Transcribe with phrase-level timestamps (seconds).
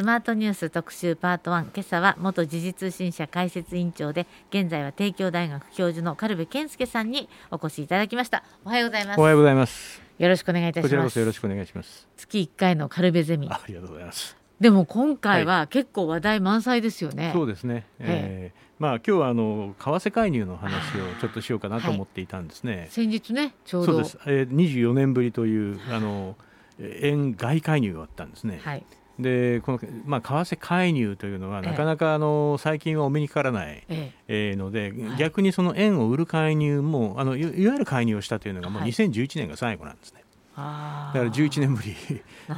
[0.00, 8.42] スマートニュース特集パート1今朝は元時事通信社解説委員長で現在は帝京大学教授の軽部健介さんにお越しいただきました。
[8.64, 9.20] おはようございます。
[9.20, 10.00] おはようございます。
[10.18, 10.88] よろしくお願いいたします。
[10.88, 12.08] こちらこそよろしくお願いします。
[12.16, 13.50] 月1回の軽部ゼミ。
[13.50, 14.38] ありがとうございます。
[14.58, 23.92] でも今回は結構話題満載ですよね、そうですね、えーまあ今日はあの為替介入の話をちょっとしようかなと思っていたんですね、先日ねちょうど。
[23.92, 26.36] そうです、えー、24年ぶりというあの
[26.78, 28.84] 円外介入があったんですね、はい
[29.22, 34.52] でこの、まあ、為替介入というのは、なかなかあの最近はお目にかからない、ええ。
[34.52, 35.18] ーので、はい。
[35.18, 38.90] 逆にその円を売る介入もあのいいわゆる介入をしたというのがもうはい。
[38.90, 40.24] 2011年が最後なんですね。
[40.56, 41.94] あだから11年ぶり。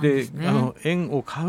[0.00, 1.48] で あの円を買う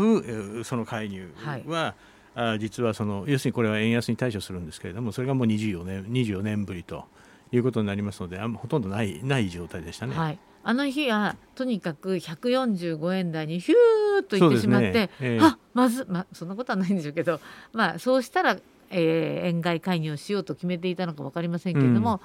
[0.60, 1.32] ーその介入
[1.66, 1.94] は、
[2.34, 7.04] あ実はその要するにこれは円安に対処するんですけれどもそれがもう24年 ,24 年ぶりと
[7.52, 10.16] いうことになりますのであんまほとんどないない状態でしたね。
[10.16, 15.38] はい、あの日はとにかく145円台にヒューッといそうですねってしまって、ええ。
[15.40, 17.40] あまず、まあ、そんなことはないんでしょうけど、
[17.72, 18.56] まあ、そうしたら、
[18.90, 22.20] えー円買い介入をしようと決めていたのか分かりませんけれども、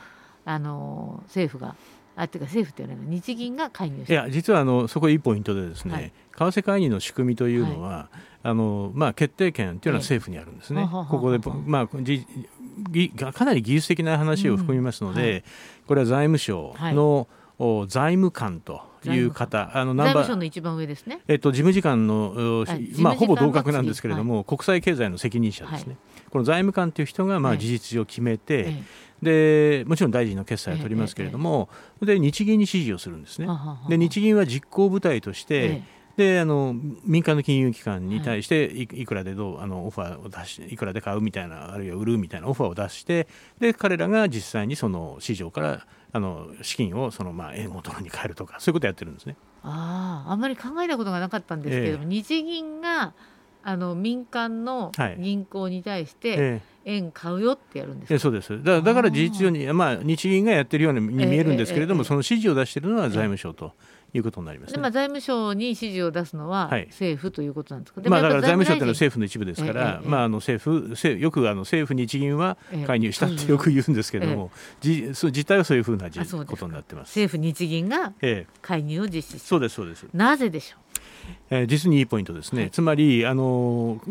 [0.46, 1.76] あの政府が
[2.16, 6.14] あっていうか政府というのは日銀が介入いや実はあのそこいいポイントでですね、はい。
[6.38, 8.10] 為替介入の仕組みというのは、
[8.44, 12.26] あのまあ、決定権というのは政府にあるんですね、ええははははここで、まあ、じ
[12.92, 15.30] ぎかなり技術的な話を含みますので、うん。
[15.30, 15.44] はい。
[15.88, 20.36] これは財務省の、お財務官という方、あのナ財ンバー。
[20.36, 21.22] の一番上ですね。
[21.28, 22.66] えっと、事務次官の、
[22.98, 25.96] まあ、ほぼ同格なんですけれども、国際経済の責任者ですね、
[26.30, 27.60] この財務官という人が、まあ、はい。
[27.60, 28.84] 事実上決めて、え
[29.22, 31.70] でもちろん大臣の決裁を取りますけれども、
[32.02, 33.46] で日銀に指示をするんですね。
[33.46, 33.48] え。
[33.48, 36.76] はははで日銀は実行部隊として、えであの
[37.06, 49.36] 民間の金融機関に対していいくらでどうあのオファーを出しいくらで買うみたいなあるいは売るみたいなオファーを出してで彼らが実際にその市場からあの資金をそのまあ円をドルに変えるとかそういうことをやってるんですね。
[49.64, 53.14] あああんまり考えたことがなかったんですけれども、日銀が
[53.64, 55.18] あの民間のはい。
[55.20, 58.64] 銀行に対してえ円買うよってやるんですそうです。
[58.64, 63.74] だだから事実上に、まあ、日銀がやってるように見えるんですけれども、ええええその指示を出しているのは財務省と
[64.14, 64.76] いうことになりますね。
[64.76, 66.88] でまあ、財務省に指示を出すのははい。
[66.88, 72.86] 政府ということなんですか、でまあ、だから財務省というのは政府の一部ですから、まあ、あの政府政よくあの政府、日銀はええ。
[72.86, 76.10] 介入したってよく言うんですけれども、じそう実態はそういうふうな
[76.46, 77.10] ことになってます。
[77.10, 80.78] 政府日銀がええ、介入を実施そうですそうです、なぜでしょ
[81.50, 82.72] えー実にいいポイントですね、はい。
[82.72, 84.02] つまりあの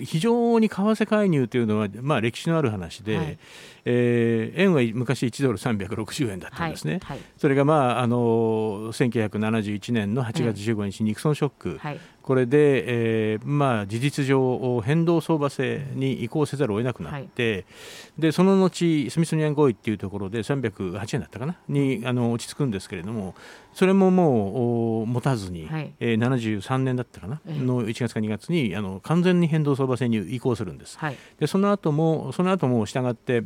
[0.00, 3.38] 非常に為替介入というのは、まあ、歴史のある話で、はい。
[3.84, 7.00] えー円は昔1ドル360円だったんですね。
[7.02, 7.18] はい。
[7.36, 12.00] それが、まあ、あの1971年の8月15日、ニクソンショック、はい。
[12.22, 17.66] これで、えーまあ、事実上、変動相場制に移行せざるを得なくなって、
[18.16, 23.34] でその後、スミソニアン合意っていうところで308円だったかな、にあの落ち着くんですけれども、
[23.74, 25.92] それももうお持たずに、はい。
[25.98, 27.60] えー73年だったかな、ええ。
[27.60, 30.98] の1月か2月にあの完全に変動相場制に移行するんです。
[30.98, 33.42] はいでその後も、その後も従って、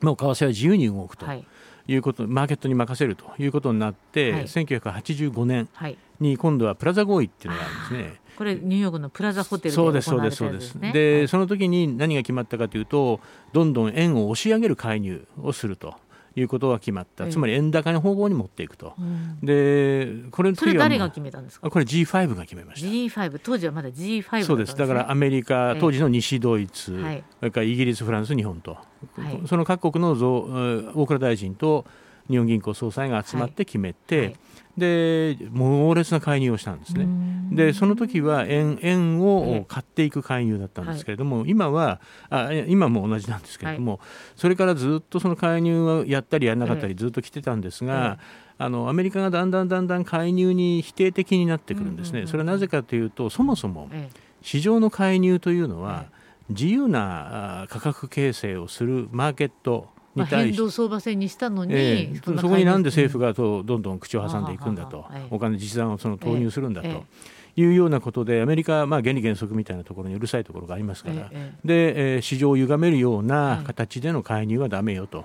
[0.00, 1.44] もう為替は自由に動くとはい
[1.88, 8.20] いうこと、マーケットに任せるということになって、はい1985年はいに今度はプラザ合意っていうのがあるんですね。
[8.36, 10.92] これニューヨークのプラザホテルで行われそうですそうですそうです。
[10.92, 13.20] ねで、はいその時に何が決まったかというと
[13.52, 15.94] どんどん円を押し上げる介入をすると
[16.34, 17.30] いうことが決まった、ええ。
[17.30, 18.94] つまり円高の方向に持っていくと。
[18.98, 19.38] うん。
[19.42, 21.66] でこれのそれ誰が決めたんですか？
[21.66, 22.88] あこれ G5 が決めました。
[22.88, 24.76] G5 当時はまだ G5 だね、そうです。
[24.76, 25.80] だからアメリカええ。
[25.80, 27.24] 当時の西ドイツ、はい。
[27.40, 29.40] それからイギリス、フランス、日本と、はい。
[29.46, 31.84] その各国の大蔵大臣と
[32.28, 34.36] 日本銀行総裁が集まって決めて、はい
[34.76, 37.06] で猛烈な介入をしたんですね。
[37.50, 42.00] でその時は円円えをえ買っていく介入だったんですけれども、今は
[42.30, 44.00] あえ今も同じなんですけれども、
[44.34, 48.18] それからずっとその介入をやったりやらなかったりずっと来てたんですが、
[48.56, 52.28] あのアメリカがだんだんだんだん介入に否定的になってくるんですね、うんうんうん。
[52.28, 54.20] それはなぜかというとそもそもええ。
[54.40, 60.30] 市場の介入というのはえ自由なあ価格形成をするマーケットまあ、に対し。
[60.30, 62.20] て変動相場制にしたのに、ええ。
[62.24, 65.06] そこになんで政府ががとどんどん口を挟んでいくんだと。
[65.30, 66.94] お金実弾をその投入するんだええ。
[66.94, 75.24] というようなことでアメリカはまあ原理原則みたいなところにうるさいところがありますから、ええで、えー市場を歪めるようはない形での介入はだめよと。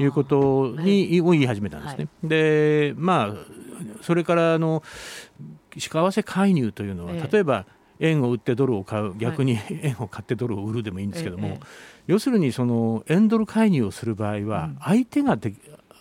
[0.00, 0.04] い。
[0.04, 2.08] うことに、を言い始めたんですね。
[2.22, 3.34] でまあ
[4.02, 4.82] それからあの
[5.76, 7.28] 為替介入というのは、ええ。
[7.30, 7.66] 例えば
[8.00, 9.14] 円を売ってドルを買う。
[9.16, 11.66] 逆に 円を買ってドルを売るでもいいんですけども、ええ
[12.06, 14.78] 要するにその円ドル介入をする場合はうん。
[14.80, 15.54] 相手がで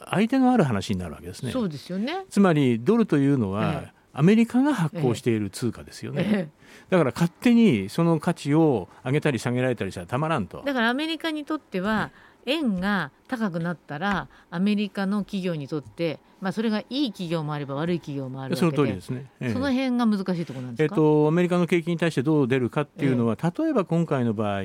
[0.09, 1.51] 相手のある話になるわけですね。
[1.51, 2.25] そうですよね。
[2.29, 3.95] つまりドルというのは、ええ。
[4.17, 6.49] アメリカが発行している通貨ですよね、え
[6.89, 10.61] だから勝手にその価値を上げたり下げられたりしたらたまらんと。
[10.63, 12.11] え、だからアメリカにとっては
[12.45, 24.61] 円が高くなったらアメリカの企業にとって、まあ、それがいい企業もあれば悪い企業もあるわけでその通りですね、ええ、その辺が難しいところなんですか、えっと、アメリカの景気に対してどう出るかっていうのは、え、例えば今回の場合、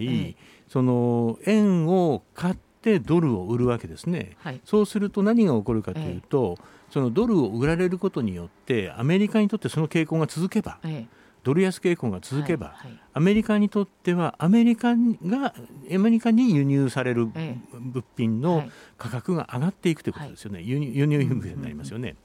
[0.69, 6.59] その円を買ってドルを売るわけですね、はい、そうすると何が起こるかというと、
[6.91, 10.79] そのドルを売られることによってアメリカにとってその傾向が続けば、
[11.43, 15.55] ドル安傾向が続けば、はいはい、アメリカにとってはアメリカが
[15.93, 18.65] アメリカに輸入される物品の
[18.99, 22.17] 価格が上がっていくということですよね、はい、輸入インフレになりますよね。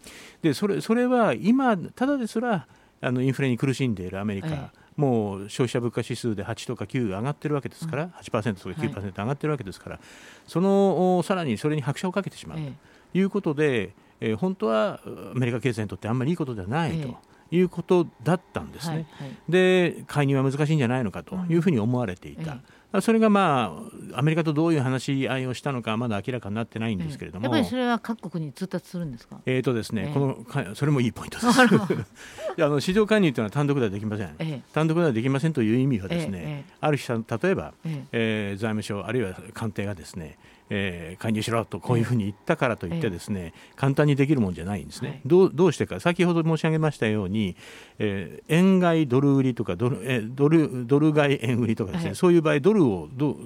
[0.41, 2.67] でそれそれは今ただですら
[3.01, 9.99] あのインフレに苦しんでいるアメリカ、もう消費者物価指数で8とか9上がってるわけですから、8%とか9%上がってるわけですから、
[10.47, 12.57] そのさらにそれに拍車をかけてしまう。
[12.57, 15.01] ということで、えー、本当は
[15.35, 17.17] アメリカ経済にとってあんまりいいことではないと。
[17.55, 22.57] いうことだったんですね、はいはい、で介入は難しいんじゃないのかというふうに思われていた、うん
[22.93, 23.77] ええ、それがま
[24.13, 29.39] あアメリカとどういう話し合いをしたのかまだ明らかになってないんですけれども、やっぱりそれは各国に通達するんですか？
[29.45, 31.61] えーとですね、このそれもいいポイントです。
[31.61, 31.65] あ
[32.69, 38.05] の市場介入というのは単独ではできません、え、単独ではできませんという意味はですね、ある日例えば、え。
[38.11, 40.37] えー、財務省あるいは官邸がですね
[40.69, 45.99] えー、介入しろとこういうふうに言ったからといってですね、簡単にできるもんじゃないんですね、はい、どうどうしてか。
[45.99, 47.55] 先ほど申し上げましたように、
[47.99, 53.37] えー、円買いドル売りとかドル,、えー、ドルドル買い円売りとかですね、はい、そういう場合ドルをど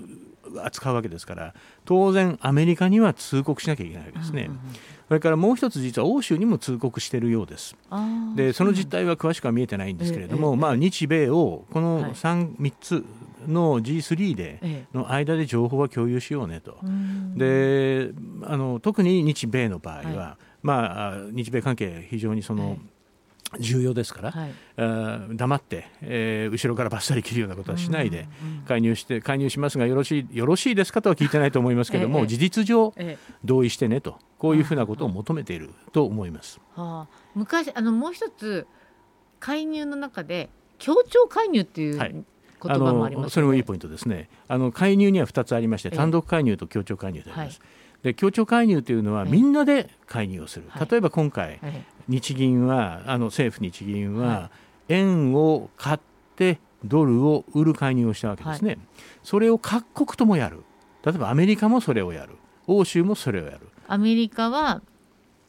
[0.63, 1.53] 扱うわけですから
[1.85, 4.45] 当然アメリカには通告しなきゃいけないわけですね。
[4.45, 4.59] うんうん
[5.09, 7.75] それからもう一つ実は欧州にも通告しているようです。
[8.35, 13.03] でその実態は詳しくは見えてないんですけれども、まあ、日米をこの 3, 3つ
[13.47, 16.77] の G3 での間で情報は共有しようねと。
[17.35, 18.11] で
[18.43, 22.77] あの特に日米の場合は、はい、まあ、日米関係非常にその、
[23.57, 28.27] 重要ですから、はい、黙って、えー、後ろからばっさり切るようなことはしないで、
[28.67, 36.59] 介入して介入しますがよろしいよろしいですかとは聞いてないと思いますけれども、ええ、事実上、え、同意してねとこういうふうなことを求めていると思います。
[36.75, 38.67] はあ、昔あのもう一つ
[39.39, 42.25] 介入の中で協調介入っていう、
[42.67, 42.73] あ
[43.09, 44.29] ります、ね、それもいいポイントですね。
[44.47, 47.59] あの介入には2つありまして単独介入と協調介入であります。
[47.59, 47.69] はい。
[48.03, 54.51] で協調介入というのはみんなで介入をする、はい、例えば今回、はい、日銀はあの政府日銀は
[54.87, 55.99] 円を買っ
[56.37, 58.79] てドルを売る介入をしたわけですね、はい、
[59.23, 60.63] それを各国ともやる。
[61.05, 62.35] 例えばアメリカもそれをやる。
[62.67, 63.69] 欧州もそれをやる。
[63.87, 64.81] アメリカは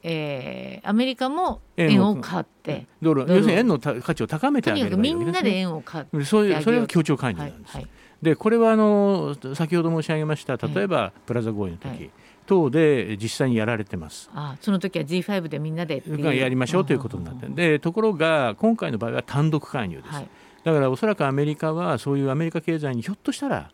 [0.02, 2.86] えー、アメリカも円を買って。
[3.02, 3.22] ドル。
[3.22, 7.90] 要するに円の価値を高めてあげる、ね、みんなで円を買ってそれそれが協調介入なんです、はいはい、
[8.22, 12.10] でこれはあの先ほど申し上げました例えばプラザ合意の時、はい。
[12.46, 14.28] 等で実際にやられてます。
[14.34, 17.78] あその時は G5 でみんなでやりましょうということになってで。
[17.78, 20.28] ところが今回の場合は単独介入です、はい、
[20.64, 23.70] だからおそらくアメリカはそういうアメリカ経済にひょっとしたら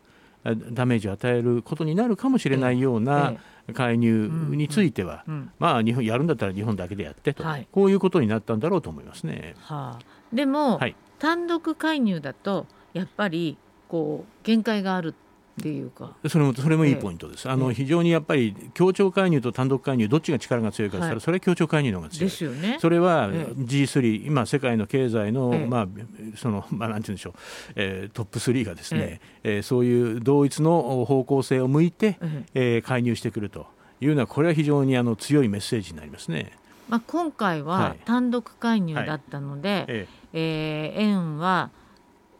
[0.71, 3.33] ダメージを与えることになるかもしれないような
[3.73, 5.23] 介入については、
[5.59, 9.55] まあ日本やるんだったら日本だけでやってと、はい、こういうことになったんだろうと思いますね。
[9.59, 15.13] はあ、でも、はい、単独介入だとやっぱりこう限界がある
[15.59, 16.15] っていうか。
[16.27, 22.29] それもそれもいいポイントです、あの非常にやっぱり協調介入と単独介入どっちが力が強いかとったら、それは協調介入の方が強い。
[22.29, 22.77] ですよね。
[22.79, 25.87] それは G3、今世界の経済の、まあ
[26.35, 27.33] そのまあなんて言うんでしょう、
[27.75, 29.61] えー、トップ3がですね、ええ。
[29.63, 32.17] そういう同一の方向性を向いて、
[32.53, 32.81] ええ。
[32.81, 33.65] 介入してくると
[33.99, 36.51] いうのはこれは非常にあの強いメッセージになりますね。
[36.87, 39.85] まあ、今回は単独介入だったので、はい。
[39.89, 40.93] ええ。
[40.97, 41.71] ー、円は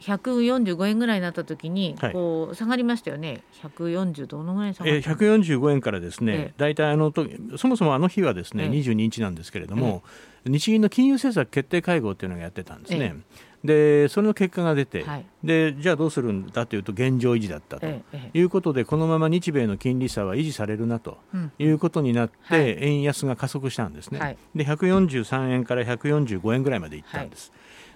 [0.02, 7.26] 145円ぐらいになった時にこう下がりましたよね、はい、140どのぐらい下がったえ145円からですね、大体あのと
[7.58, 10.04] そもそもあの日はですね、え22日なんですけれども、
[10.46, 13.16] 日銀の金融政策決定会合っていうのをやってたんですね。
[13.64, 17.88] でそれの結果が出て、はい、でじゃあどうするんだというと現状維持だったと。
[18.34, 21.18] いうことで、このまま日米の金利差は維持されるなと
[21.58, 27.52] いうことになって、円安が加速したんですね、はい、で143円から145円ぐらいまでいったんです。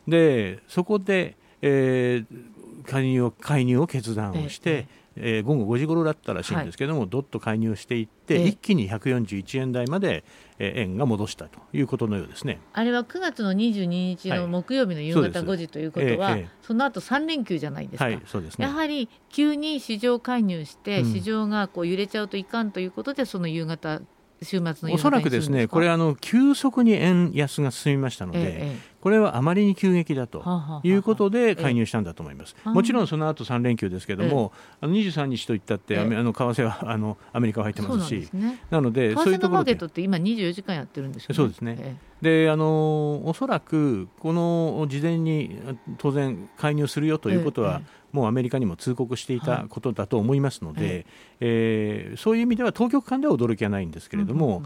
[0.07, 10.23] でそこでえー、介入を介入を決断をして、えー、午後5時頃だったらしいんですけども、はい、どっと介入していって、一気に141円台まで、
[10.57, 12.59] えー、円が戻したということのようですね。
[12.73, 24.01] あれは9月の22日の木曜日の夕方5時ということは、はい、その後3連休じゃないですか、はいすね、やはり急に市場介入して、市場がこう揺れちゃうといかんということで、その夕方
[24.43, 28.43] 週末のおそらくですねこれあの急速に円安が進みましたので、え
[28.75, 32.55] え、これはあまりに急激だということで介入したんだと思います。
[32.65, 38.29] もちろんその後3連休ですけれども、あの23日といったって、あの為替はあのアメリカは入ってますし、
[38.69, 39.73] なのでそういうところで。
[39.73, 41.33] って今24時間やってるんです。
[41.33, 41.97] そうですね。
[42.21, 45.57] であのおそらくこの事前に
[45.97, 47.81] 当然介入するよということは、
[48.11, 51.05] もうアメリカにも通告していたことだと思いますので、はい、
[51.39, 54.63] えー、そういう意味では当局間では驚きはないんですけれども、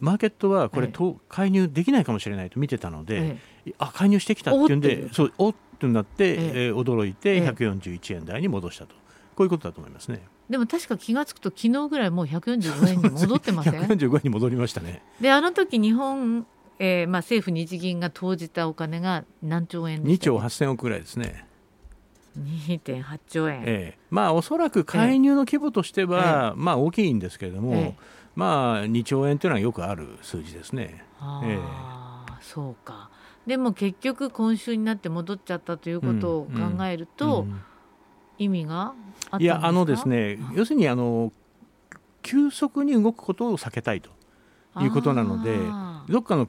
[0.00, 3.36] マーケットはこれ、と介入できないかもしれないと見てたので、
[3.78, 6.72] あ介入してきたっていうんで、そうおっとなって、ええ。
[6.72, 8.94] ー、驚いて141円台に戻したと、
[9.34, 10.22] こういうことだと思いますね。
[10.48, 13.80] でも確か気が付くと昨日ぐらいもう145円に戻ってません？
[13.88, 15.02] 145円に戻りましたね。
[15.20, 16.46] であの時日本、
[16.78, 21.46] えーまあ、政府日銀が投じたお金が何兆円で2兆8000億ぐらいですね。
[22.38, 27.94] 2.8兆円、ええ、まあおそらく介入の規模としては、え、まあ大きいんですけれども、
[28.34, 31.04] まあ2兆円というのはよくある数字ですね。
[31.20, 33.08] ああ、そうか
[33.46, 37.46] でも結局今週になって戻っちゃったということを考えると、
[38.38, 38.94] 意味が
[39.38, 41.32] いやあのですね要するにあの
[42.22, 44.10] 急速に動くことを避けたいと
[44.80, 45.56] いうことなので
[46.08, 46.46] どっかの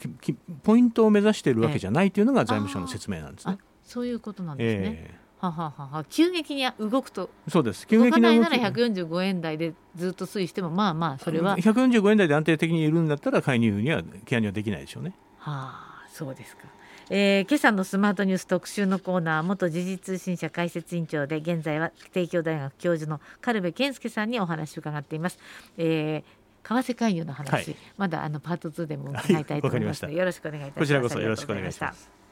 [0.63, 3.57] ポイントを目指しているわけじゃないというのが財務省の説明なんですね。
[3.83, 5.07] そういうことなんですね。
[5.09, 7.29] えーははは急激に動くと。
[7.49, 7.85] そうです。
[7.85, 15.13] 急激に動かないなら145円台でずっと推移してもまあまあそれは145円台で安定的にいるんだったら介入には介入はできないでしょうね。
[15.37, 16.63] はあそうですか。
[17.09, 25.37] えー、今朝のスマートニュース特集のコーナー元時事通信社解説委員長で現在は帝京大学教授の軽部健介さんにお話を伺っています。
[25.77, 30.79] えー、為替介入の話、はい、まだあのパート2でも伺いたいと思います、はい、よろしくお願いいたします。
[30.79, 32.24] こちらこそよろしくお願いします。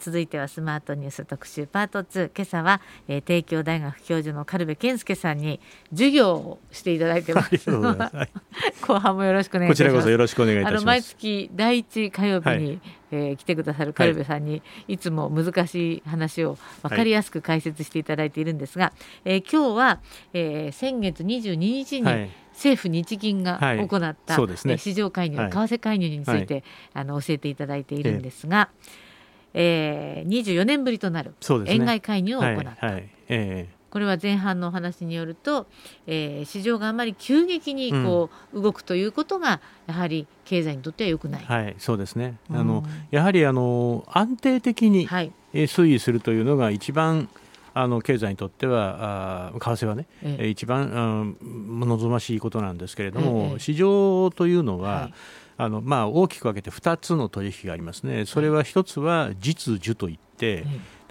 [0.00, 7.70] 続いてはスマートニュース特集パート2今朝は、えー、帝京大学教授の軽部健介さんに授業をしていただいてます。
[8.86, 9.84] 後半もよろしくお願いします。
[9.84, 10.86] こちらこそよろしくお願いいたします。
[10.86, 20.00] 毎月第一火曜日に、はい、えー、来てくださる軽部さんに、い、つも難しい話を分かりやすく解説していただいているんですが、はい、えー、今日は、
[20.32, 22.30] えー、先月22日に、はい。
[22.58, 31.34] 政府日銀が行った、はいね、市場介入、為替介入について、あの教えていただいているんですが、ええー、24年ぶりとなる
[31.66, 32.86] 円買い介入を行った。
[32.86, 33.08] はいはい。
[33.28, 35.66] えーこれは前半のお話によると、
[36.06, 41.44] えー、市場があまり急激にこう、動くということがやはり経済にとってはよくない。
[41.44, 42.38] はい、そうですね。
[42.50, 47.28] あのやはりあの安定的に推移するというのが一番
[47.72, 55.14] あの経済にとってはあ為替はね、ええ、一番、うん、望ましいことなんですけれども、え、市場というのは、はい
[55.60, 60.64] あのまあ、大きく分けて2つの取引がありますね、それは1つは実需といって、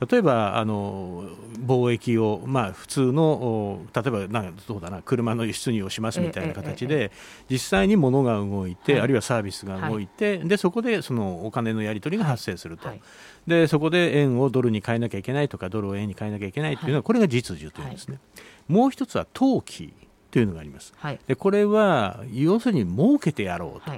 [0.10, 1.26] 例えばあの
[1.60, 7.12] 貿易を、まあ、普通の例えばなんどうだな車の輸出入をしますみたいな形で、
[7.50, 12.88] 実際に物が動いて、あるいはサービスが動いて、でそこでそのお金のやり取りが発生すると、
[13.48, 18.20] でそこで円をドルに変えなきゃいけないとかドルを円に変えなきゃいけないというのは、これが実需というんですね。
[18.70, 19.94] もう一つは投機
[20.32, 20.94] というのがあります。
[21.28, 23.92] でこれは要するに儲けてやろうと。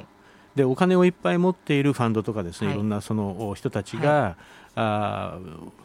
[0.55, 4.35] でお金をいっぱい持っているファンドとかですね、はい、いろんなその人たちが、はい、
[4.75, 5.37] あ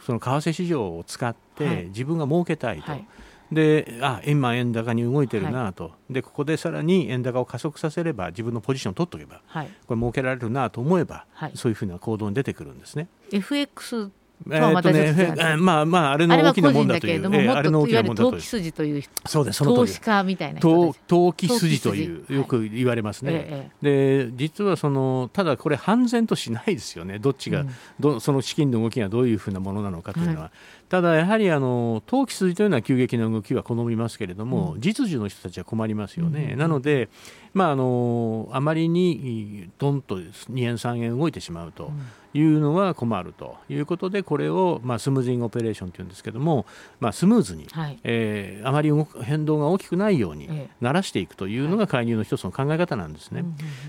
[0.05, 2.91] その為替市場を使って自分が儲けたいと。
[2.91, 3.07] はい。
[3.53, 13.07] であ今、円高に動いてるなと、はい、でここでさらに円高を加速させれば自分のポジションを取っておけば、はい、これ儲けられるなと思えば、はい、そういうふうな行動に出てくるんですね。
[13.31, 14.11] FX
[14.51, 18.33] えー、とね、まあまああれの大きなもんだという、あれの大きなもんだという。
[18.33, 20.95] 投機筋というそうですその投資家みたいな投
[21.33, 23.71] 機筋というよく言われますね。
[23.81, 27.19] で実はそのただこれ判然としないですよね。
[27.19, 27.65] どっちが、
[27.99, 30.51] どその資金の動きがどういうふうなものなのかというのは。
[30.89, 36.55] ただやはりあの投機筋というのは急激な動きは好みますけれども、実需の人たちは困りますよね。
[36.57, 37.09] なので
[37.55, 41.91] まああのあまりにどんと2円3円動いてしまうと。
[42.35, 46.67] いうのは困るということでこれを、まあ、スムーズイングオペレーションというんですけども、
[46.99, 48.91] まあ、スムーズに、はい、えー、あまり
[49.23, 50.49] 変動が大きくないように
[50.83, 53.45] 慣らしていくというのが介入の一つの考え方なんですね。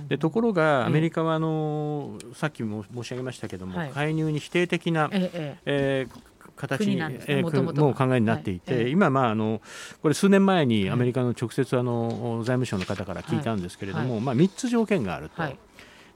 [0.09, 6.97] でところがアメリカはあのさっきも申し上げましたけども、はい、介入に否定的な、ええー形に、
[7.27, 9.61] えー、もう考えになっていて、はい、今、まあ、あの
[10.01, 15.43] これ数年前にアメリカの直接あの財務省の方から聞いたんですけれども、はい、まあ、3つ条件があると。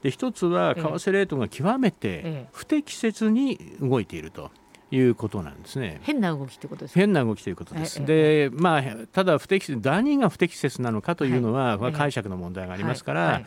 [0.00, 4.50] はいで一つは為替レートが極めて不適切に動いていると。
[4.92, 6.00] いうことなんですね。
[6.02, 8.04] 変な動きってことです変な動きということです。
[8.04, 13.32] で、まあただ不適切何が不適切なのかというのは、はい、解釈の問題がありますから、はい。
[13.32, 13.46] はい、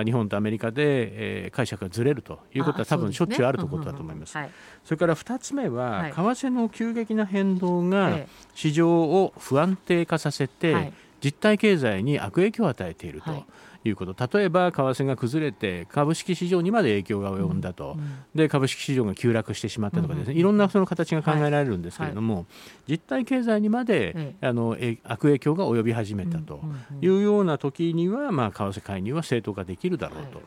[0.00, 4.38] あ日本とアメリカで、えー、解釈がずれるということは多分しょっちゅうあるということだと思います。
[4.82, 8.20] それから2つ目は、為替の急激な変動が
[8.54, 13.44] 市場を不安定化させて、実体経済に悪影響を与えていると
[13.84, 17.96] いうこと、例えば為替が崩れて株式市場にまで影響が及んだと、
[18.34, 22.46] で株式市場が急落してしまったとかですね、いろんなその形が考えられるんですけれども、
[22.88, 26.60] 実体経済にまで、あの悪影響が及び始めたと。
[27.00, 30.40] いうような時には、まあ、為替介入は正当化できるだろうと。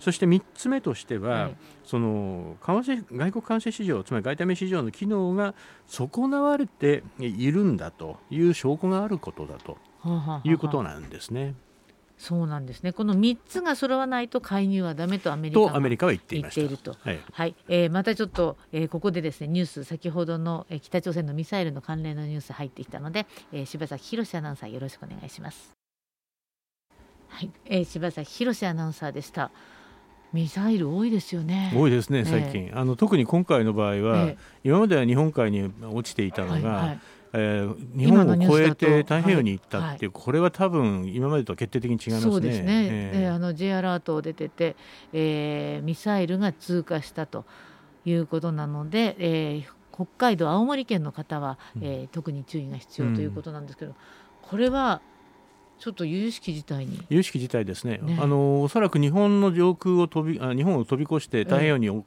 [0.00, 5.54] そして3つ目としては、はい、その為替外国為替市場つまり外為市場の機能が
[5.86, 9.78] 損なわれているんだという証拠があることだと
[10.44, 11.54] いうことなんですね。
[12.22, 12.92] そうなんですね。
[12.92, 16.94] この3つが揃わないと介入はだめとアメリカは言っていいると。
[17.00, 25.72] はい、はい、えー、またちょっと、えー、ここでですねニュース先ほどの、えー、北朝鮮のミサイルの関連のニュース入ってきたので、えー、柴崎宏アナウンサーよろしくお願いします。
[27.26, 29.50] はい、えー、柴崎宏アナウンサーでした。
[30.32, 31.72] ミサイル多いですよね。
[31.74, 32.66] 多いですね、最近。
[32.66, 37.00] えー、あの特に今回の場合は、えー、今までは日本海に落ちていたのが、はいはい
[37.34, 42.32] えー、日本を越えて太平洋に行ったっていう、これは多分今までと決定的に違いますね。
[42.32, 42.88] そうですね。
[43.14, 44.76] えー、あの J アラート出てて、
[45.12, 47.44] えー、ミサイルが通過したと
[48.04, 53.96] いうことなので、えー、北海道青森県の方は、えー、特に注意が必要ということなんですけど、うん、
[54.42, 55.00] これは
[55.82, 57.02] ちょっと有識事態に。
[57.08, 58.16] 有識事態ですね、ね。
[58.20, 62.04] あのおそらく日本の上空を飛びあ日本を飛び越して太平洋に、行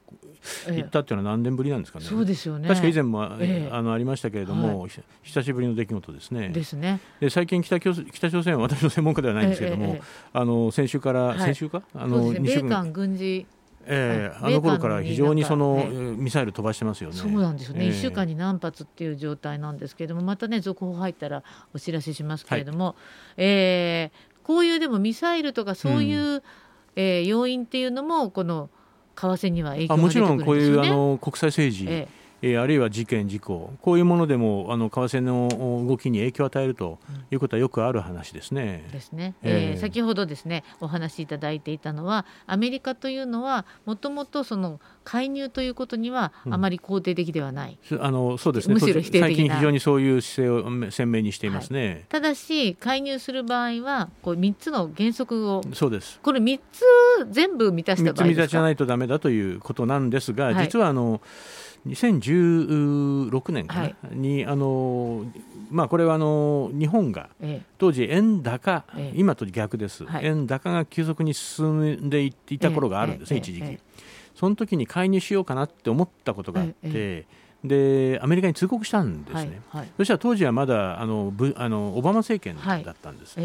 [0.80, 2.06] ったっていうのは何年ぶりなんですかね。
[2.06, 2.70] そうですよね。
[2.70, 4.92] 確か以前も、えあのありましたけれども、はい、
[5.24, 6.48] 久しぶりの出来事ですね。
[6.50, 7.02] ですね。
[7.20, 7.92] で最近北北
[8.32, 9.98] 朝鮮は私の専門家ではないんですけれども、
[10.32, 11.84] あの先週から、はい、先週か？
[11.96, 13.46] あの、ね、米韓軍事
[13.88, 15.86] えー、あの頃から非常にその、
[16.18, 17.16] ミサイル飛ばしてますよね。
[17.16, 22.96] そうなんですよね、えー、1週間に何発っていう状態なんですけれども、またね、続報入ったらお知らせしますけれども、はい、
[23.38, 26.42] えー、こういうでもミサイルとかそういう、うん、
[26.96, 28.70] えー、要因っていうのも、この
[29.16, 30.44] 為替には影響が出てくるんですよね。
[30.44, 37.00] もちろんこういうあの国際政治、えーえあるいは事件、事故、こういうものでもあの為替の動きに影響を与えると
[37.32, 38.88] いうことはよくある話ですね。
[38.92, 39.34] ですね。
[39.42, 47.80] えー、先ほどですねお話しいただいていたのはアメリカというのはもともとその介入ということにはあまり肯定的ではない。
[47.90, 48.76] うん、あのそうですね。
[48.76, 51.88] むしろ否定的最近非常にそういう姿勢を鮮明にしていますね。
[51.88, 56.20] はい、ただし介入する場合はこう三つの原則をそうです。
[56.22, 56.84] これ三つ
[57.32, 58.42] 全部満たした場合ですか？
[58.42, 61.22] 満たしないとダメだということなんですが、はい、実はあの。
[61.88, 65.26] 2016年かな、はい、にあの、
[65.70, 67.30] まあ、これはあの日本が
[67.78, 73.80] 当時円高、ええ、今と逆です、はい、円高が急速に進んでいた頃があるんですね、え、一時期、
[74.36, 77.26] その時に介入しようかなって思ったことがあって、
[77.64, 83.38] でアメリカに通告したんですね、はい、そしたら当時はまだあのあのオバマ政権だったんです。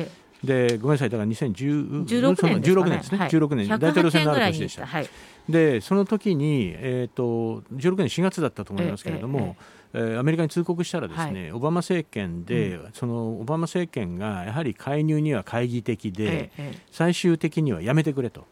[0.44, 4.87] でごめんなさい、だから2016年ですね、16年ですね、はい、16年、大統領選のある年でした。
[4.87, 5.09] はい、
[5.48, 18.46] でその時に、えーと、16年4月だったと思いますけれども、えええー、アメリカに通告したらですね、はい、オバマ政権で、うん、そのオバマ政権がやはり介入には懐疑的で、ええ、最終的にはやめてくれと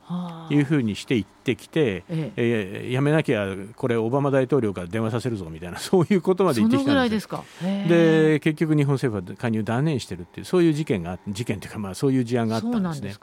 [0.50, 2.84] いうふうにして言ってきて、ええ。
[2.88, 7.28] ー、やめなきゃこれオバマ大統領から電話させるぞみたいな そういうことまで言ってきたんです
[7.88, 13.14] で結局日本政府は介入断念してるっていうそういう事件が事件というかまあそういう事案があったんですね。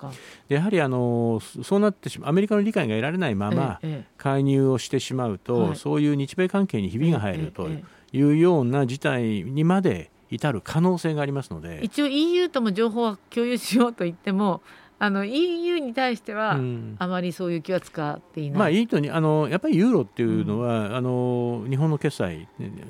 [0.47, 3.79] でやはりあのそうなってしまうアメリカの理解が得られないまま
[4.17, 7.67] 介入をしてしまうと、そういう日米関係にひびが入ると。
[7.67, 7.83] いう
[8.15, 11.79] いうような事態にまで至る可能性がありますので。
[11.83, 14.61] 一応 EU とも情報は共有しようと言っても
[15.05, 16.59] あの EU に対しては、
[16.97, 22.47] あまりそういう気は使っていない、まあ、いいとにあのやっぱりユーロっていうのは、うん、あの日本の決済、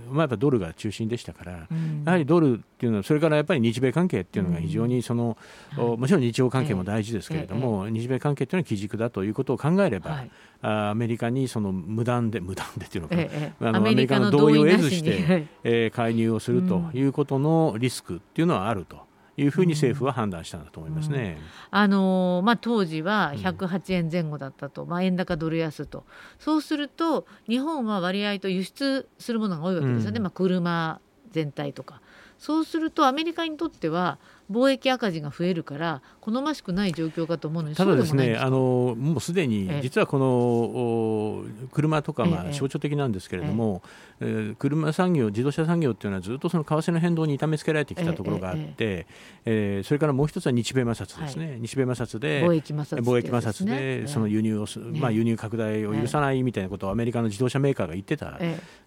[0.09, 5.37] まあ、やっぱドルが中心でしたから、うん、やはりドルっていうのはそれからやっぱり日米関係っていうのが非常にその、
[5.77, 7.91] うん、もちろん日欧関係も大事ですけれども、ええ。
[7.91, 19.03] 日米関係っていうのは基軸だということを考えれば、はい、アメリカにその無断で無断でっていうのか、え、あのアメリカの同意を得ずして、えー、介入をするということのリスクっていうのはあると。
[19.37, 21.37] いうふうに政府は判断したんだと思いますね。
[21.39, 26.05] うん、あのー、まあ、当時は108円前後だったと、うん、まあ、円高ドル安と。
[26.39, 30.99] そうすると日本は割合と輸出するものが多いわけですよね、うん、まあ、車
[31.31, 32.01] 全体とか。
[32.37, 34.17] そうするとアメリカにとっては
[34.51, 43.81] 貿易赤字が増えるから好ましくない状況かと思うのにただですねあのもうすでに実はこの車とかまあ象徴的なんですけれども、
[44.19, 44.55] ええ。
[44.57, 49.07] 車産業自動車産業っていうのはずっとその為替の変動に痛めつけられてきたところがあって、
[49.45, 58.39] ええそれからもう一つは日米摩擦ですね、日米摩擦で貿易摩擦貿易摩擦でその輸入をす、まあ、輸入拡大を許さないみたいなことをアメリカの自動車メーカーが言ってた、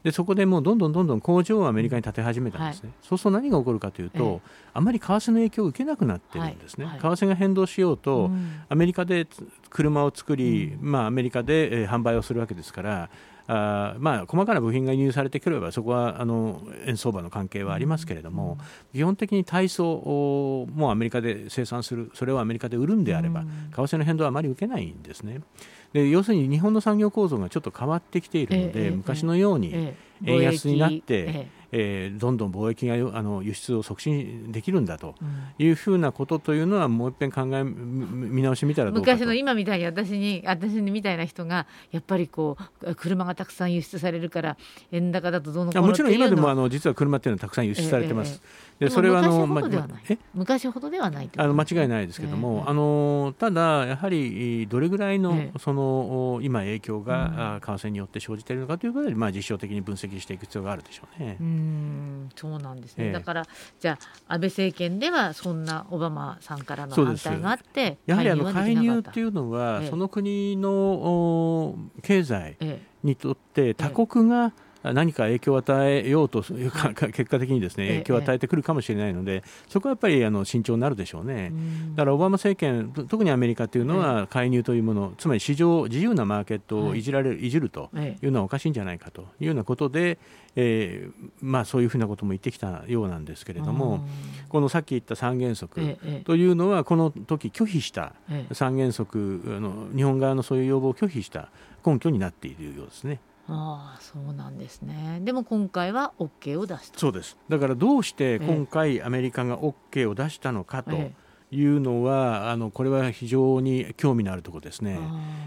[0.02, 4.40] でそこでもうどんどんどんどん工場をアメリカに建て始めたんですね、そうすると何が起こるかというと、
[4.72, 9.26] あまり為替の影響を受けなくなってるんですね、はいはい、為替が変動しようと、うん、アメリカで
[9.70, 13.10] 車を作り、うん、まあ、アメリカで、えー、販売をするわけですから
[13.50, 18.58] あまあ、細かな部品が輸入されてくればそこはあの円相場の関係はありますけれども、
[18.92, 23.46] 基本的に体操もアメリカで生産するそれをアメリカで売るんであれば、為
[23.80, 25.40] 替の変動はあまり受けないんですね。
[25.94, 29.94] で要するに日本の産業構造がちょっと変わってきているので、昔のように
[30.26, 35.14] 円安になって、えー、どんどん貿易があの輸出を促進できるんだと
[35.58, 44.56] いうふうなことというのは、もう一遍考え見直してみたら昔の今みたいに私に私にみたいな人がやっぱりこう車がたくさん輸出されるから
[44.92, 48.40] 円高だとどうのこうのもちろん今でもあの実は車っていうのはたくさん輸出されてます。
[48.42, 49.46] えーでそれはあの
[50.34, 61.36] 昔ほどではないあの間違いないですけども、えー、あのただやはりどれぐらいの、えー、その今影響が、為替によって生じているのかということで、まあ実証的に分析していく必要があるでしょうね。
[61.40, 61.57] うん
[62.36, 63.06] そうなんですね。
[63.06, 63.46] えー、だから
[63.80, 72.56] じゃあ安倍政権ではそんなオバマさんからの反対があってやはりあの介入っていうのは、その国の経済
[73.02, 81.52] にとって他国が、何か影響を与えようというか、結果的にですね影響を与えてくるかもしれないので、そこはやっぱりあの慎重になるでしょうね。
[81.94, 87.50] だからオバマ政権、特にアメリカというのは介入というもの、つまり市場、自由なマーケットをいじられる、い。
[87.50, 87.90] じると
[88.22, 90.18] いうのはおかしいんじゃないかというようなことで、
[90.56, 94.06] えーまあ、そういうふうなことも言ってきたようなんですけれども、
[94.48, 98.14] このさっき言った三原則というのは、この時拒否した
[98.52, 101.50] 三原則あの、日本側のそういう要望を拒否した
[101.84, 103.20] 根拠になっているようですね。
[103.48, 105.20] ああそうなんですね。
[105.22, 106.98] でも今回は OK を出した。
[106.98, 107.36] そうです。
[107.48, 114.98] だからどうして今回アメリカが OK を出したのかと、ええいうのはあのこれは非常に興味のあるところですね。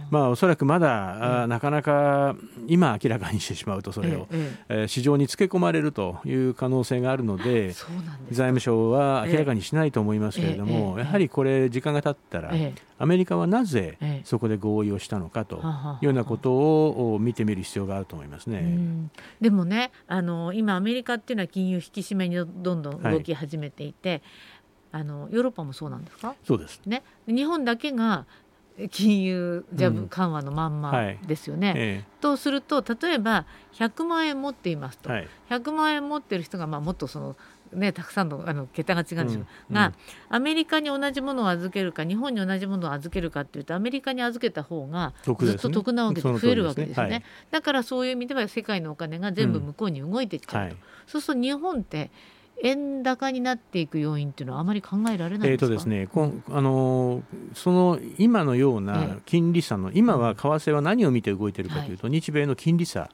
[0.10, 2.36] まあおそらくまだ、うん、なかなか
[2.68, 7.74] 今明らかにしてしまうとそれを、えええー、市場につけ込まれるという可能性があるので
[8.32, 12.52] 財務省は明らかにしないと思いますけれども、やはりこれ時間が経ったら、
[12.98, 19.10] アメリカはなぜそこで合意をしたのかというようなことを見てみる必要があると思いますね。
[19.40, 24.22] でもねあの今アメリカっていうのは金融引き締めにどんどん動き始めていて、はい
[24.92, 26.36] あのヨーロッパもそうなんですか？
[26.44, 28.26] そうです、ね、日本だけが
[28.90, 30.92] 金融ジャブ緩和のまんま
[31.26, 31.72] ですよね。
[31.72, 37.36] うんはいええ、とすると例えば100万円持っていますと、はい、100万円持ってる人がまあもっとその
[37.74, 39.94] ね、たくさんのあの桁が違うんでしょう、うん、が、
[40.30, 47.16] アメリカに同じものを預けるか日本に同じものを預けるかっていうとアメリカに預けた方がずっと得なわけで増えるわけですよね、ね。
[47.16, 52.12] はい、だからそういう意味では世界のお金が全部向こうに動いてきちゃうと、うんはい、そうすると日本って
[52.64, 63.10] 円高になっていく要因っていうのはあまり考えられないえーとですね、こあのその今のような金利差の、今は為替は何を見て動いているかというと、はい、日米の金利差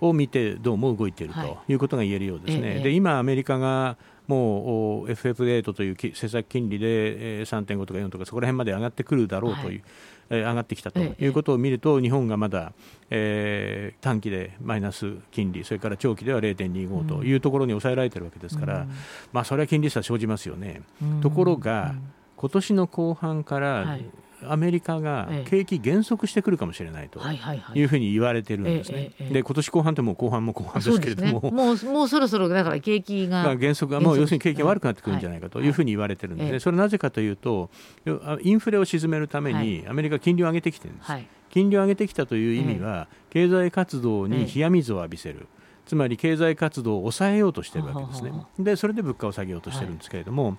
[0.00, 1.74] を見てどうも動いているとい。
[1.74, 2.70] うことが言えるようですね。
[2.70, 9.82] はい、で今アメリカがもう FF レートという政策金利で3.5とか4とかそこら辺まで上がってくるだろうという、
[10.28, 12.72] はい、上がってきたということを見ると、日本がまだ、
[13.10, 18.90] えー、短期でマイナス金利それから長期では0.25というところに抑えられているわけですから、うん、
[19.32, 20.82] まあ、それは金利差生じますよね。
[21.02, 21.94] うん、ところが、
[22.36, 24.04] 今年の後半から、はい
[24.52, 27.20] アメリカが景気減速してくるかもしれないと
[27.74, 29.12] いうふうに言われてるんですね。
[29.18, 33.56] で今年後半ってもう後半も後半ですけれども、ね、もう もうそろそろだから景気が。
[33.56, 35.68] 減速がもう要するに景気が悪くなってくるんじゃないかとい。
[35.68, 36.60] うふうに言われてるんですね。
[36.60, 37.70] それなぜかというと
[38.42, 41.12] インフレを鎮めるためにアメリカ金利を上げてきてるんです。
[41.50, 45.46] 金利を上げてきたという意味は経済活動に冷や水を浴びせる。
[45.86, 48.32] つまり経済活動を抑えようとしているわけですね。
[48.58, 50.56] でそれで物価を下げようとしてるんですけれども、はい、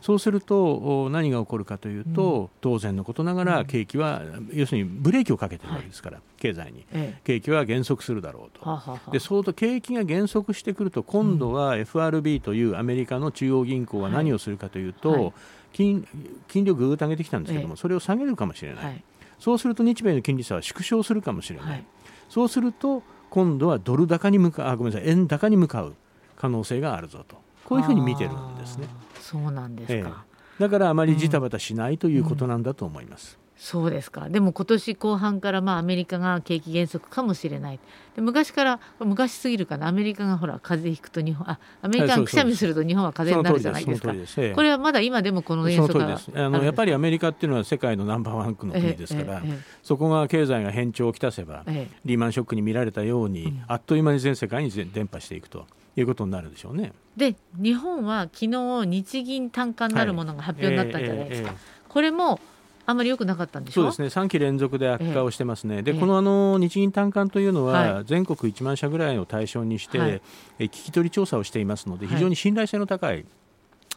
[0.00, 9.10] そうすると何が起こるかというと、うん、当然のことながら景気は、要するにブレーキをかけてるわけですから、はい、経済に、ええ、景気は減速するだろうと。
[9.10, 15.32] でそうと景気が減速してくると今度は FRB というアメリカの中央銀行は何をするかというと、はい、
[15.72, 16.06] 金
[16.46, 19.04] 金利をぐーっと上げてきたんですけども、え、それを下げるかもしれない、
[19.38, 21.84] そうすると日米の金利差は縮小するかもしれない。
[22.28, 25.94] そうすると今度はドル高に向かあごめんなさい円高に向かう
[26.36, 27.36] 可能性があるぞと。
[27.64, 28.88] こういうふうに見てるんですね。
[29.30, 33.38] そうなんですか、ええ、だからあまりジタバタしないということなんだと思います。
[33.42, 34.28] うんそうですか。
[34.28, 37.80] でも今年後半からまあアメリカが景気減速かもしれない。
[38.14, 39.88] で昔から昔すぎるかな。
[39.88, 49.42] アメリカがほら風邪ひくと日本あアメリカがくしゃみすると日本は風邪になるじゃないですか、これはまだ今でもこの減速があのやっぱりアメリカっていうのは世界のナンバーワン区の国ですから、
[49.82, 51.64] そこが経済が変調をきたせば、
[52.04, 55.66] リーマンショックに見られたように、うん、あっという間に全世界に伝播していくと。
[56.00, 56.92] いうことになるでしょうね。
[57.16, 61.54] で日本は昨日日銀単価になるものが発表になったじゃないですか。
[61.88, 62.40] これも
[62.88, 70.20] あまり良くなかったんでそうですね、3期連続で悪化をしてますね、えでこのあの日銀短観というのは、全国1万社ぐらいを対象にして、はい、
[70.58, 73.26] 聞き取り調査をしていますので、非常に信頼性の高い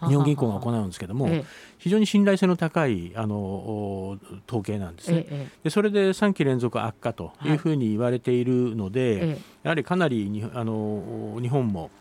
[0.07, 1.29] 日本銀行が行うんですけども、
[1.77, 11.91] 非常に信頼性の高いあの統計なんですね、でそれで3期連続悪化というふうに言われているので、やはりかなりにあの日本も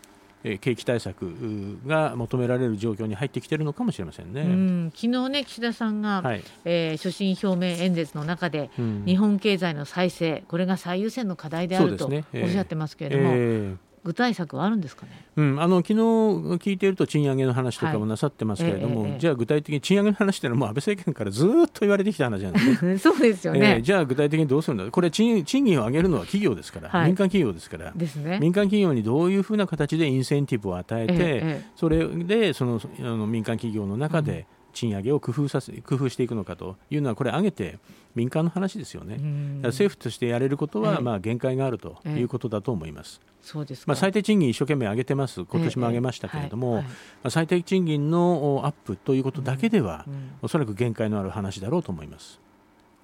[0.42, 4.42] 景気対策が求められる状況に入ってきているのかもしれませんね。
[4.44, 4.90] ん。
[4.94, 22.96] 昨日ね岸田さんが、はい、えー、所信表明演説の中で、うん、日本経済の再生これが最優先の課題であるとおっしゃってますけれども、えー、具体策はあるんですかね、うん、あの昨日聞いていると賃上げの話とかもなさってますけれども、はいえじゃあ具体的に賃上げの話というのはもう安倍政権からずっと言われてきた話なんですね。
[22.98, 24.90] そうですよね、えー、じゃあ具体的にどうするんだ？
[24.90, 27.92] これ賃賃金を上げるのは企業ですから、はい、民間企業ですから。
[27.94, 37.78] です、ね、民間企業にどういうふうな形でインセンティブを与えて、え、それでそのあの民間企業の中で、うん賃上げを工夫させ工夫していくのかというのはこれ、挙げて
[38.14, 39.18] 民間の話ですよね、
[39.64, 43.20] 政府としてやれることは、まあ、限界があるということだと思います。
[43.42, 46.88] そうですまあ、最低賃金一生懸命上げてます、今年も上げましたけれども、ま
[47.24, 50.04] あ、最低賃金のアップということだけでは、
[50.42, 52.40] おそらく限界のある話だろうと思います。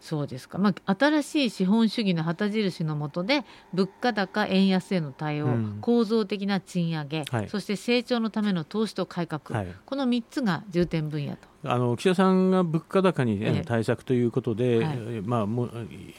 [0.07, 15.71] そうですか、まあ、新しい資本主義の旗印の下で物価高、円安への対応、うん、構造的な賃上げ、はい、そして成長のための投資と改革、はい、この3つが重点分野とあの岸田さんが物価高に、ね、対策ということで、はい、まあ、もう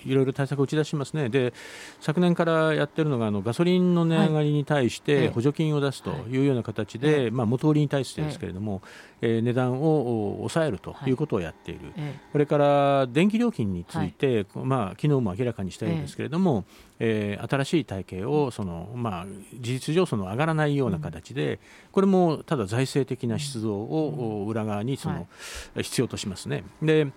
[0.05, 1.53] いろいろ対策を打ち出しますね、で
[1.99, 6.38] 昨年からやってるのがあのガソリンの値上がりに対して補助金を出すとい。
[6.38, 8.81] うような形で、はい、まあ、元売りに対してですけれども、
[9.21, 11.12] えー、値段を抑えるとい。
[11.12, 11.91] うことをやっている、
[12.31, 16.65] これから電気料金について、まあ昨日も明らかにしたようですけれども、
[16.99, 19.25] えー、新しい体系をその、まあ、
[19.60, 21.60] 事実上その上がらないような形で、
[21.91, 25.27] これもただ財政的な出動を裏側にその、
[25.76, 26.63] 必要としますね。
[26.82, 27.08] で、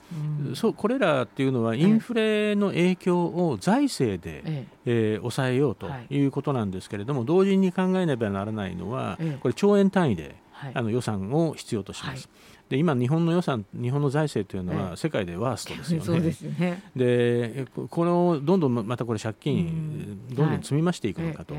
[0.54, 5.16] そうこれらっていうのはインフレの影響を財政で、ええ。
[5.16, 6.20] ー、抑えようとい。
[6.24, 10.36] うことなんですけれども、同時に考えねばならないのは、これ兆円単位で、
[10.74, 12.28] あの予算を必要とします。
[12.68, 16.82] で今、日本の予算、日本の財政というのは世界でワーストですよね。
[16.94, 21.56] で、ね、これをどんどんまたこれ借金、どんどん積み増していくのかと。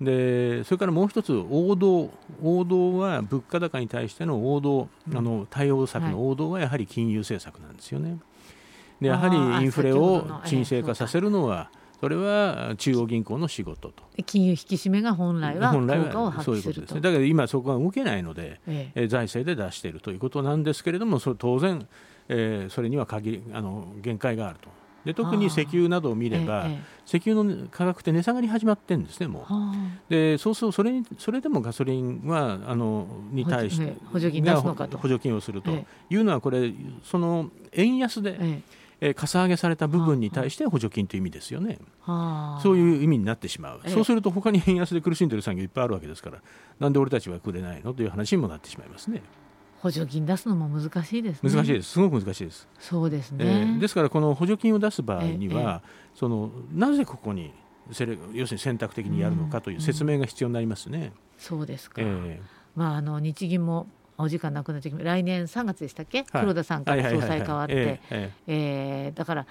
[0.00, 2.10] でそれからもう一つ王道
[2.42, 8.18] 王道は物価高に対しての王道、あの対応策の王道はやはり金融政策なんですよね。
[9.00, 14.02] でやはりインフレを沈静化させるのはそれは中央銀行の仕事と。
[14.24, 16.80] 金融引き締めが本来は効果を発揮すると。
[16.80, 17.00] ですね。
[17.02, 21.86] だけど今そこが動けないので、ええ、財政で出しているということなんですけれどもそれ当然、
[22.28, 24.70] えー、それには限りあの限界があると
[25.04, 30.10] で特に石油などを見れば、ええ、石油の価格って値下がり始まってるんですね、もう。
[30.10, 35.70] でそうするとそれにそれでもガソリンはあのに対して補助金補助金をすると。
[36.10, 36.72] いうのは、これ、
[37.04, 38.62] その円安で、え
[39.00, 39.14] え。
[39.14, 41.78] かさ上げされた部分に対して補助金という意味ですよね、
[42.62, 46.42] そういう意味になってしまう、そうすると他に円安で苦しんでいる産業いっぱいあるわけですから、
[46.78, 47.94] なんで俺たちはくれないの？
[47.94, 49.22] という話にもなってしまいますね。
[49.82, 51.92] 補助金出すのも難しいです、ね、難しいです。
[51.92, 52.68] すごく難しいです。
[52.78, 53.44] そうですね。
[53.46, 57.52] えー、ですからこの補助金を出す場合には、えそのなぜここに
[57.90, 60.98] それ要するに選択的にやるのかという説明が必要になりますね。
[60.98, 62.02] うんうん、そうですか。
[62.02, 62.40] えー、
[62.76, 63.86] まああの日銀も
[64.18, 68.00] お時間なくなってき来年3月でしたっけ、はい、黒田さんから総裁変わって、
[68.46, 69.46] えだから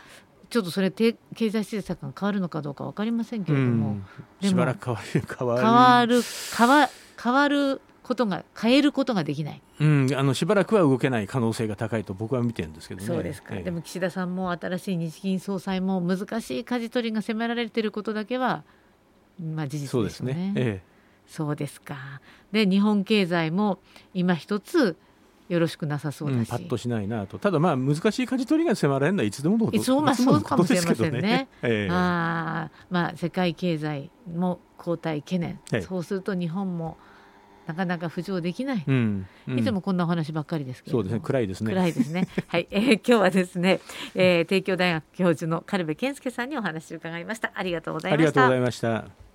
[0.52, 3.98] ちょっとそれ経済政策が変わるのかどうか分かりませんけれども、
[4.42, 6.22] しばらく変わる変わる。
[6.56, 6.89] 変わ
[7.22, 18.63] 変わることが変えることができない、うん、あのしばらくは動けない可能性が高いと僕は見てるんですけど、ね、そうですか、ええ、でも岸田さんも新しい日銀総裁も難しい舵取りが迫られていることだけは、
[19.39, 19.91] まあ、事実ですね。
[19.91, 20.84] そうですね、ええ、
[21.28, 22.19] そうですか。
[22.52, 23.78] で日本経済も
[24.15, 24.98] 今一つ
[25.50, 27.38] よろしくなさそうだし、うん、パッとしないなと。
[27.38, 31.22] ただまあ難しい舵取りが迫られるのはいつでもどうそうまあそうかもしれませんね。
[31.22, 31.48] ね。
[31.62, 36.98] えー、あ まあ世界経済も後退懸念、そうすると日本も
[37.69, 39.27] なかなか浮上できない、うん。
[39.47, 41.19] うん、いつもこんなお話ばっかりですけどそうですね。
[41.19, 41.71] 暗いですね。
[41.71, 42.27] 暗いですね。
[42.47, 43.79] はい、えー、今日はですね、
[44.15, 47.51] えー、帝京大学教授の軽部健介さんにお話を伺いました。
[47.53, 48.23] ありがとうございました。
[48.23, 49.29] ありがとうございました